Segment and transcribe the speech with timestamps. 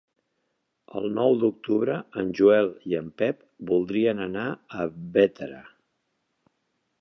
[0.99, 4.47] El nou d'octubre en Joel i en Pep voldrien anar
[4.81, 4.89] a
[5.19, 5.63] Bétera.